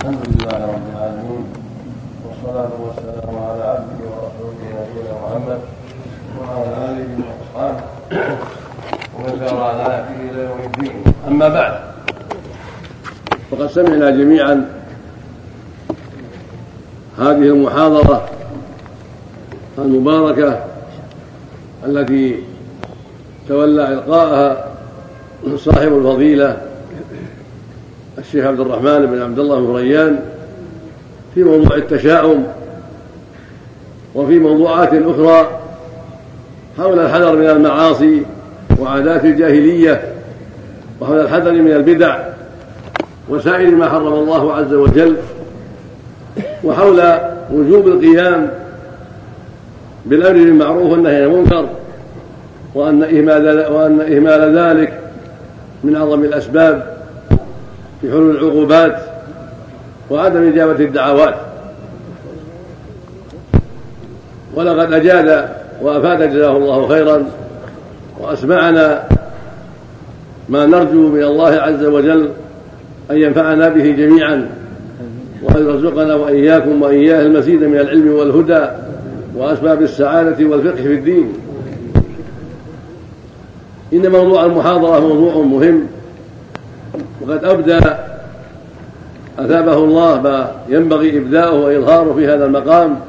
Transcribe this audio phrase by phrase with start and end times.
[0.00, 1.44] الحمد لله رب العالمين
[2.24, 5.60] والصلاة والسلام على عبده ورسوله نبينا محمد
[6.40, 7.82] وعلى آله وأصحابه
[9.16, 10.92] ومن سار على نهجه إلى يوم الدين.
[11.28, 11.74] أما بعد
[13.50, 14.68] فقد سمعنا جميعا
[17.18, 18.28] هذه المحاضرة
[19.78, 20.64] المباركة
[21.86, 22.42] التي
[23.48, 24.64] تولى إلقاءها
[25.56, 26.69] صاحب الفضيلة
[28.20, 30.20] الشيخ عبد الرحمن بن عبد الله بن ريان
[31.34, 32.46] في موضوع التشاؤم
[34.14, 35.60] وفي موضوعات أخرى.
[36.78, 38.22] حول الحذر من المعاصي
[38.78, 40.02] وعادات الجاهلية
[41.00, 42.18] وحول الحذر من البدع
[43.28, 45.16] وسائر ما حرم الله عز وجل.
[46.64, 47.02] وحول
[47.52, 48.50] وجوب القيام
[50.06, 51.68] بالأمر بالمعروف والنهي عن المنكر
[52.74, 55.00] وأن إهمال وأن إهمال ذلك
[55.84, 56.89] من أعظم الأسباب.
[58.00, 58.96] في حلول العقوبات
[60.10, 61.34] وعدم إجابة الدعوات.
[64.54, 65.48] ولقد أجاد
[65.82, 67.24] وأفاد جزاه الله خيرا
[68.20, 69.02] وأسمعنا
[70.48, 72.30] ما نرجو من الله عز وجل
[73.10, 74.48] أن ينفعنا به جميعا
[75.42, 78.66] وأن يرزقنا وإياكم وإياه المزيد من العلم والهدى
[79.36, 81.32] وأسباب السعادة والفقه في الدين.
[83.92, 85.86] إن موضوع المحاضرة موضوع مهم.
[87.20, 87.78] وقد أبدى
[89.38, 93.00] أثابه الله ما ينبغي إبداؤه وإظهاره في هذا المقام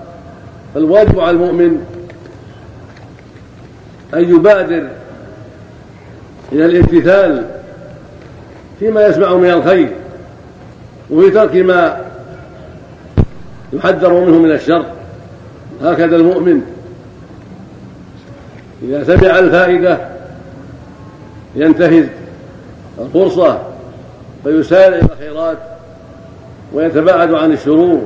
[0.74, 1.86] فالواجب على المؤمن
[4.14, 4.90] أن يبادر
[6.52, 7.46] إلى الامتثال
[8.80, 9.90] فيما يسمع من الخير
[11.10, 11.98] وفي ترك ما
[13.74, 14.86] يحذر منه من الشر.
[15.82, 16.62] هكذا المؤمن
[18.84, 19.98] إذا سمع الفائدة
[21.56, 22.06] ينتهز
[23.00, 23.71] الفرصة
[24.44, 25.58] فيسارع إلى الخيرات
[26.74, 28.02] ويتباعد عن الشرور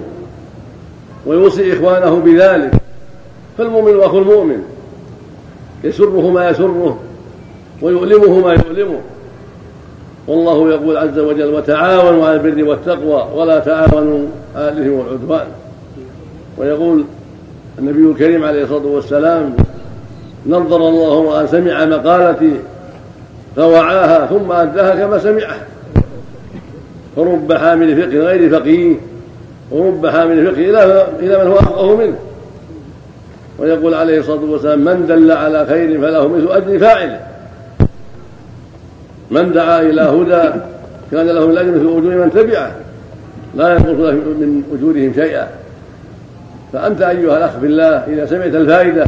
[1.26, 2.72] ويوصي إخوانه بذلك
[3.58, 4.64] فالمؤمن أخو المؤمن
[5.84, 7.00] يسره ما يسره
[7.82, 9.00] ويؤلمه ما يؤلمه.
[10.28, 15.48] والله يقول عز وجل وتعاونوا على البر والتقوى ولا تعاونوا على الاثم والعدوان.
[16.58, 17.04] ويقول
[17.80, 19.56] النبي الكريم عليه الصلاة والسلام
[20.46, 22.60] نظر الله ان سمع مقالتي
[23.56, 25.75] فوعاها ثم أداها كما سمعها.
[27.16, 28.96] فرب حامل فقه غير فقيه.
[29.72, 32.16] ورب حامل فقه إلى إلى من هو افقه منه.
[33.60, 37.20] ويقول عليه الصلاة والسلام من دل على خير فله مثل أجر فاعله
[39.32, 40.60] من دعا إلى هدى
[41.12, 42.72] كان له الأجر مثل أجور من تبعه.
[43.56, 45.48] لا ينقص من أجورهم شيئا.
[46.74, 49.06] فأنت أيها الأخ في الله إذا سمعت الفائدة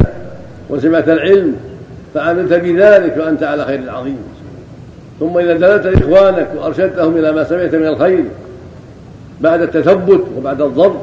[0.70, 1.56] وسمعت العلم
[2.14, 4.18] فعملت بذلك فانت على خير عظيم.
[5.20, 8.24] ثم إذا دللت إخوانك وأرشدتهم إلى ما سمعت من الخير
[9.40, 11.00] بعد التثبت وبعد الضبط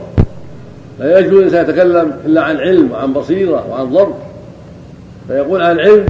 [0.99, 4.15] لا يجوز الإنسان يتكلم إلا عن علم وعن بصيرة وعن ضبط
[5.27, 6.05] فيقول عن علم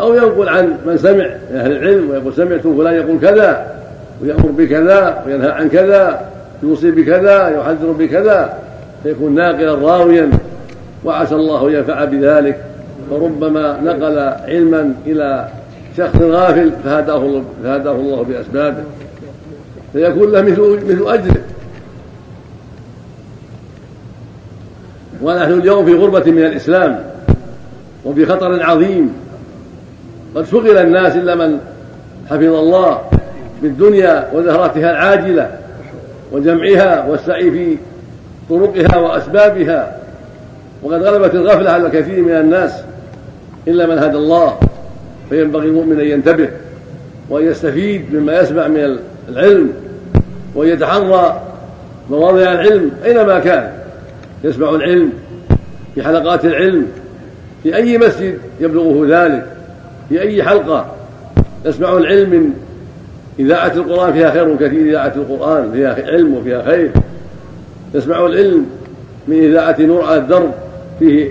[0.00, 3.76] أو ينقل عن من سمع من أهل العلم ويقول سمعت فلان يقول كذا
[4.22, 6.20] ويأمر بكذا وينهى عن كذا
[6.62, 8.58] يوصي بكذا يحذر بكذا
[9.02, 10.30] فيكون ناقلا راويا
[11.04, 12.58] وعسى الله أن ينفع بذلك.
[13.10, 14.18] فربما نقل
[14.52, 15.48] علما إلى
[15.96, 18.84] شخص غافل فهداه الله فهداه الله بأسبابه.
[19.92, 21.42] فيكون له مثل مثل أجره.
[25.22, 27.04] ونحن اليوم في غربة من الإسلام
[28.04, 29.14] وفي خطر عظيم.
[30.34, 31.58] قد شغل الناس إلا من
[32.30, 33.00] حفظ الله
[33.62, 35.50] بالدنيا وزهراتها العاجلة
[36.32, 37.76] وجمعها والسعي في
[38.50, 39.96] طرقها وأسبابها.
[40.82, 42.72] وقد غلبت الغفلة على كثير من الناس
[43.68, 44.58] إلا من هدى الله.
[45.32, 46.48] فينبغي المؤمن أن ينتبه
[47.30, 48.98] وأن يستفيد مما يسمع من
[49.28, 49.72] العلم
[50.54, 51.42] وأن يتحرى
[52.10, 53.72] مواضع العلم أينما كان
[54.44, 55.12] يسمع العلم
[55.94, 56.86] في حلقات العلم
[57.62, 59.46] في أي مسجد يبلغه ذلك
[60.08, 60.86] في أي حلقة
[61.64, 62.52] يسمع العلم من
[63.38, 66.90] إذاعة القرآن فيها خير كثير إذاعة القرآن فيها علم وفيها خير
[67.94, 68.66] يسمع العلم
[69.28, 70.52] من إذاعة نور على الدرب
[70.98, 71.28] فيه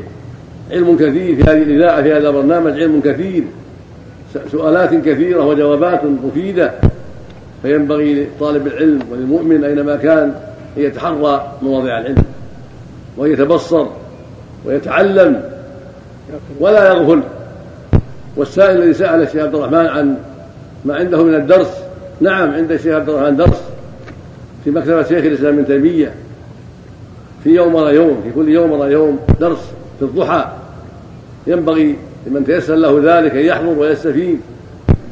[0.71, 3.43] علم كثير في هذه الإذاعة في هذا البرنامج علم كثير.
[4.51, 6.71] سؤالات كثيرة وجوابات مفيدة.
[7.61, 10.33] فينبغي لطالب العلم وللمؤمن أينما كان
[10.77, 12.23] أن يتحرى مواضع العلم
[13.17, 13.85] وأن يتبصر
[14.65, 15.43] ويتعلم
[16.59, 17.21] ولا يغفل.
[18.37, 20.17] والسائل الذي سأل الشيخ عبد الرحمن عن
[20.85, 21.77] ما عنده من الدرس
[22.21, 23.61] نعم عند الشيخ عبد الرحمن درس
[24.63, 26.13] في مكتبة شيخ الإسلام ابن تيمية.
[27.43, 30.45] في يوم ورا يوم في كل يوم ورا يوم درس في الضحى.
[31.47, 31.95] ينبغي
[32.27, 34.39] لمن تيسر له ذلك ان يحضر ويستفيد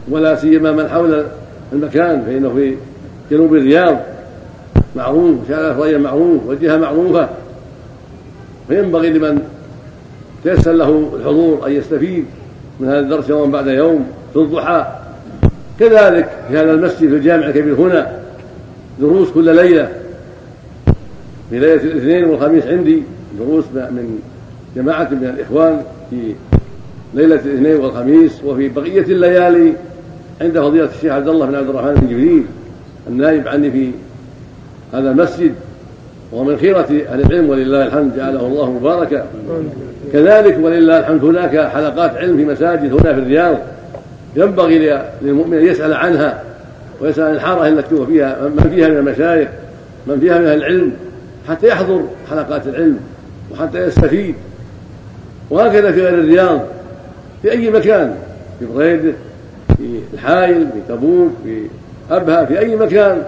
[0.09, 1.25] ولا سيما من حول
[1.73, 2.75] المكان فإنه في
[3.31, 4.00] جنوب الرياض.
[4.95, 7.29] معروف في رأي معروف وجهة معروفة.
[8.67, 9.41] فينبغي لمن
[10.44, 12.25] تيسر له الحضور أن يستفيد
[12.79, 14.85] من هذا الدرس يوما بعد يوم في الضحى.
[15.79, 18.19] كذلك في هذا المسجد في الجامع الكبير هنا
[19.00, 19.89] دروس كل ليلة.
[21.50, 23.03] في ليلة الاثنين والخميس عندي
[23.39, 24.19] دروس من
[24.75, 26.35] جماعة من الإخوان في
[27.13, 29.73] ليلة الاثنين والخميس وفي بقية الليالي
[30.41, 32.44] عند فضيلة الشيخ عبد الله بن عبد الرحمن بن جبريل
[33.07, 33.91] النائب عني في
[34.94, 35.53] هذا المسجد
[36.31, 39.25] وهو من خيرة أهل العلم ولله الحمد جعله الله مباركا.
[40.13, 43.57] كذلك ولله الحمد هناك حلقات علم في مساجد هنا في الرياض.
[44.35, 46.44] ينبغي للمؤمن أن يسأل عنها
[47.01, 49.50] ويسأل عن الحارة التي هو فيها من فيها من المشايخ
[50.07, 50.91] من فيها من أهل العلم
[51.47, 53.00] حتى يحضر حلقات العلم
[53.51, 54.35] وحتى يستفيد.
[55.50, 56.61] وهكذا في غير الرياض.
[57.41, 58.15] في أي مكان
[58.59, 59.13] في بريدة
[59.77, 61.63] في الحايل في تبوك في
[62.12, 63.24] أبها في أي مكان.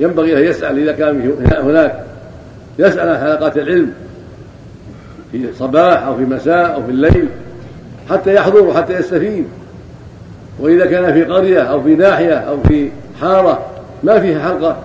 [0.00, 2.04] ينبغي أن يسأل إذا كان هناك.
[2.78, 3.92] يسأل عن حلقات العلم
[5.32, 7.28] في صباح أو في مساء أو في الليل
[8.10, 9.44] حتى يحضر وحتى يستفيد.
[10.60, 12.90] وإذا كان في قرية أو في ناحية أو في
[13.20, 13.66] حارة
[14.02, 14.76] ما فيها حلقة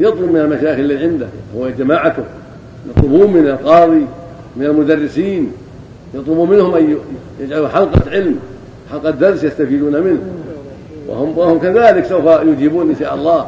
[0.00, 1.26] يطلب من المشايخ اللي عنده
[1.56, 2.22] هو جماعته
[2.90, 4.06] يطلبون من القاضي
[4.56, 5.52] من المدرسين
[6.14, 6.96] يطلبون منهم أن
[7.40, 8.38] يجعلوا حلقة علم
[8.90, 10.20] حلقة درس يستفيدون منه.
[11.08, 13.46] وهم وهم كذلك سوف يجيبون إن شاء الله.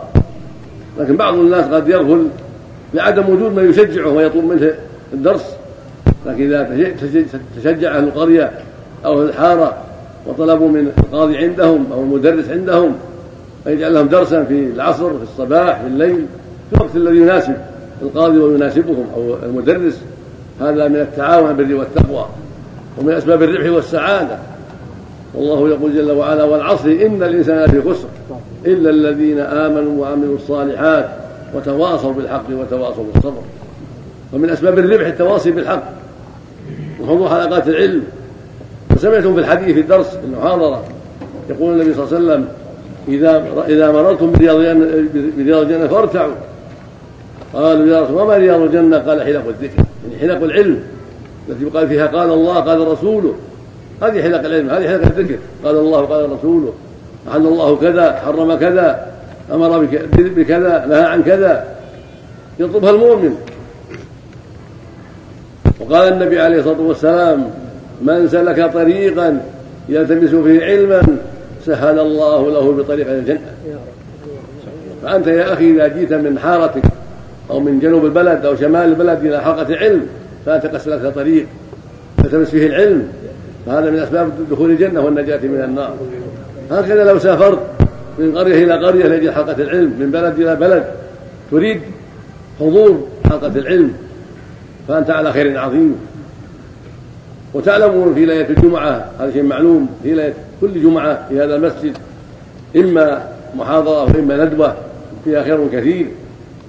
[0.99, 2.27] لكن بعض الناس قد يغفل
[2.95, 4.75] لعدم وجود من يشجعه ويطلب منه
[5.13, 5.57] الدرس.
[6.27, 7.25] لكن إذا
[7.57, 8.51] تشجع أهل القرية
[9.05, 9.77] أو أهل الحارة
[10.27, 12.95] وطلبوا من القاضي عندهم أو المدرس عندهم
[13.67, 16.27] أن يجعل لهم درسا في العصر في الصباح في الليل
[16.71, 17.55] في الوقت الذي يناسب
[18.03, 20.01] القاضي ويناسبهم أو المدرس.
[20.61, 22.27] هذا من التعاون بالبر والتقوى.
[22.99, 24.39] ومن أسباب الربح والسعادة.
[25.35, 28.09] والله يقول جل وعلا والعصر إن الإنسان لفي خسر
[28.67, 31.09] إلا الذين آمنوا وعملوا الصالحات
[31.55, 33.43] وتواصوا بالحق وتواصوا بالصبر.
[34.33, 35.83] ومن أسباب الربح التواصي بالحق.
[37.01, 38.03] وحضور حلقات العلم.
[38.97, 40.85] وسمعتم في الحديث في الدرس في المحاضرة
[41.51, 42.49] يقول النبي صلى الله عليه وسلم
[43.09, 46.35] إذا إذا مررتم برياض الجنة فارتعوا.
[47.55, 49.85] قالوا يا رسول وما رياض الجنة؟ قال حلق الذكر.
[50.05, 50.81] يعني حلق العلم.
[51.49, 53.35] التي يقال فيها قال الله قال رسوله.
[54.03, 55.39] هذه حلق العلم هذه حلق الذكر.
[55.65, 56.73] قال الله قال رسوله.
[57.31, 59.07] أحل الله كذا حرم كذا
[59.53, 61.65] أمر بكذا نهى عن كذا.
[62.59, 63.37] يطلبها المؤمن.
[65.81, 67.51] وقال النبي عليه الصلاة والسلام
[68.03, 69.41] من سلك طريقا
[69.89, 71.03] يلتمس فيه علما
[71.67, 73.55] سهل الله له بطريق الجنة.
[75.03, 76.83] فأنت يا أخي إذا جيت من حارتك
[77.51, 80.07] أو من جنوب البلد أو شمال البلد إلى حلقة علم
[80.47, 81.47] فأنت قد سلكت طريق
[82.23, 83.09] تلتمس فيه العلم
[83.67, 85.97] فهذا من أسباب دخول الجنة والنجاة من النار.
[86.71, 87.59] هكذا لو سافرت
[88.19, 90.85] من قرية إلى قرية لأجل حلقة العلم من بلد إلى بلد
[91.51, 91.81] تريد
[92.61, 93.93] حضور حلقة العلم
[94.89, 95.97] فأنت على خير عظيم.
[97.55, 101.97] وتعلمون في ليلة الجمعة هذا شيء معلوم في ليلة كل جمعة في هذا المسجد
[102.77, 104.77] إما محاضرة وإما ندوة
[105.25, 106.07] فيها خير كثير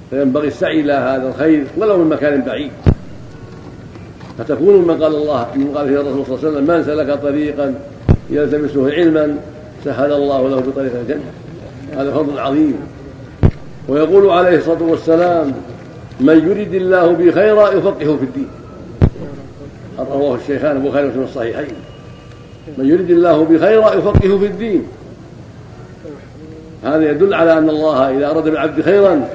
[0.10, 2.72] فينبغي السعي إلى هذا الخير ولو من مكان بعيد.
[4.38, 7.76] فتكون من قال الله من قال فيه الرسول صلى الله عليه وسلم من سلك طريقا
[8.30, 9.36] يلتمسه علما
[9.86, 11.32] سهل الله له بطريق الجنة.
[11.98, 12.76] هذا فضل عظيم.
[13.88, 15.54] ويقول عليه الصلاة والسلام
[16.20, 18.48] من يرد الله به خيرا يفقهه في الدين.
[20.00, 21.76] رواه الشيخان البخاري ومسلم الصحيحين.
[22.78, 24.84] من يرد الله بخيرا يفقهه في الدين.
[26.84, 29.30] هذا يدل على أن الله إذا أراد بالعبد خيرا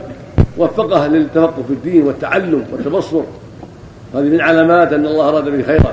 [0.59, 3.23] وفقه للتفقه في الدين والتعلم والتبصر.
[4.15, 5.93] هذه من علامات أن الله أراد به خيرا.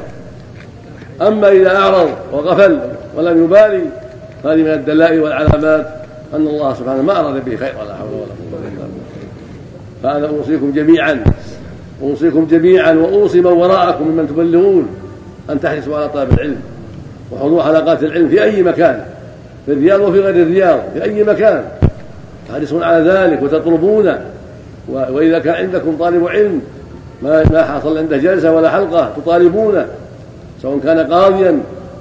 [1.22, 2.80] أما إذا أعرض وغفل
[3.18, 3.84] ولم يبالي
[4.46, 5.88] هذه من الدلائل والعلامات
[6.34, 8.98] أن الله سبحانه ما أراد به خيرا لا حول ولا قوة إلا بالله.
[10.04, 11.24] فانا أوصيكم جميعا
[12.02, 14.88] أوصيكم جميعا وأوصي من وراءكم ممن تبلغون
[15.50, 16.62] أن تحرصوا على طلب العلم.
[17.32, 19.06] وحضور حلقات العلم في أي مكان
[19.66, 21.64] في الرياض وفي غير الرياض في أي مكان.
[22.50, 24.22] تحرصون على ذلك وتطلبونه
[24.90, 26.62] وإذا كان عندكم طالب علم
[27.22, 29.86] ما ما حصل عنده جلسه ولا حلقة تطالبونه
[30.62, 31.60] سواء كان قاضيا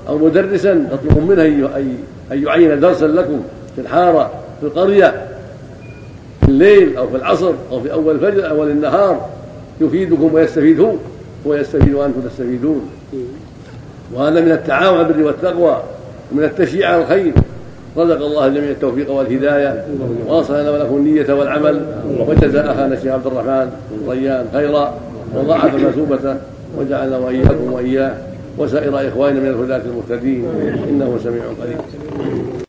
[0.08, 1.42] أو مدرسا تطلبون منه
[2.32, 3.40] أن يعين درسا لكم
[3.74, 4.30] في الحارة
[4.60, 5.26] في القرية
[6.40, 9.28] في الليل أو في العصر أو في أول الفجر أول النهار.
[9.80, 10.92] يفيدكم ويستفيد هو
[11.44, 12.90] ويستفيد وأنتم تستفيدون.
[14.14, 15.82] وهذا من التعاون على البر والتقوى
[16.32, 17.32] ومن التشجيع على الخير.
[17.96, 19.86] رزق الله الجميع التوفيق والهداية.
[20.26, 21.80] واصل لنا ولكم النية والعمل.
[22.28, 24.94] وجزا اخانا الشيخ عبد الرحمن بن ريان خيرا.
[25.36, 26.36] وضاعف مثوبته
[26.78, 28.14] وجعلنا وإياكم وإياه
[28.58, 30.44] وسائر إخواننا من الهداة المهتدين.
[30.88, 31.78] إنه سميع قريب.